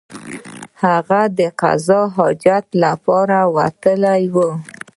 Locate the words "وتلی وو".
3.55-4.49